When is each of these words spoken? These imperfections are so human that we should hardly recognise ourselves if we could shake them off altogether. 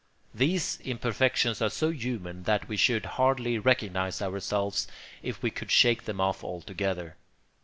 These 0.33 0.79
imperfections 0.79 1.61
are 1.61 1.69
so 1.69 1.91
human 1.91 2.41
that 2.45 2.67
we 2.67 2.75
should 2.75 3.05
hardly 3.05 3.59
recognise 3.59 4.19
ourselves 4.19 4.87
if 5.21 5.43
we 5.43 5.51
could 5.51 5.69
shake 5.69 6.05
them 6.05 6.19
off 6.19 6.43
altogether. 6.43 7.17